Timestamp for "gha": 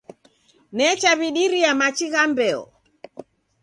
2.13-2.23